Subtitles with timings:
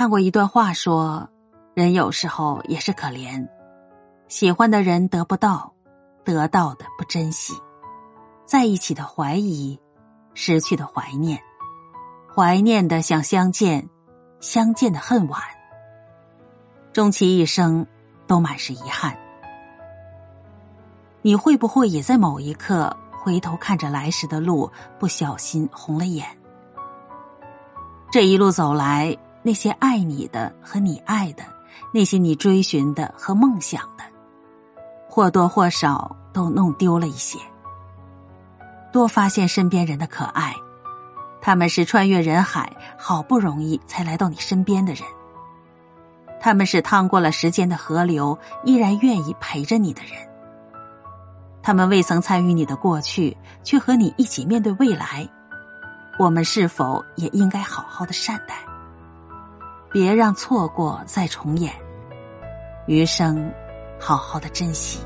[0.00, 1.28] 看过一段话，说
[1.74, 3.46] 人有时候也是可怜，
[4.28, 5.74] 喜欢的人得不到，
[6.24, 7.52] 得到的不珍惜，
[8.46, 9.78] 在一起的怀疑，
[10.32, 11.38] 失去的怀念，
[12.34, 13.90] 怀念的想相见，
[14.40, 15.38] 相见的恨晚，
[16.94, 17.86] 终其一生
[18.26, 19.14] 都满是遗憾。
[21.20, 26.26] 你会不会也在某一刻回头看着来时的路，不小心红了眼？
[28.10, 29.14] 这一路走来。
[29.42, 31.42] 那些爱你的和你爱的，
[31.92, 34.04] 那些你追寻的和梦想的，
[35.08, 37.38] 或多或少都弄丢了一些。
[38.92, 40.54] 多发现身边人的可爱，
[41.40, 45.02] 他们是穿越人海，好不容易才来到你身边的人。
[46.40, 50.12] 他们是趟过了时间的河流，依然愿意陪着你的人。
[51.62, 55.28] 他们未曾参与你的过去，却和你一起面对未来。
[56.18, 58.54] 我们是否也应该好好的善待？
[59.90, 61.72] 别让错过再重演，
[62.86, 63.52] 余生
[63.98, 65.00] 好好的珍惜。